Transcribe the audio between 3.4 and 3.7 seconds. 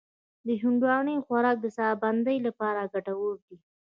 دی.